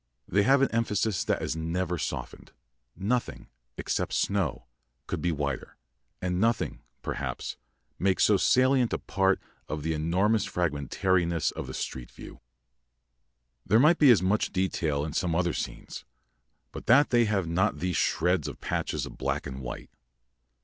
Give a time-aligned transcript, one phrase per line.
[0.27, 2.53] They have an emphasis that is never softened;
[2.95, 4.65] nothing, except snow,
[5.05, 5.77] could be whiter;
[6.23, 7.55] and nothing, perhaps,
[7.99, 12.39] makes so salient a part of the enormous fragmentariness of the street view.
[12.41, 16.03] [Illustration: AN IMPRESSION.] There might be as much detail in some other scenes,
[16.71, 19.91] but that they have not these shreds and patches of black and white.